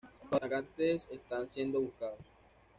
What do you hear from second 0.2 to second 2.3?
Los atacantes están siendo buscados.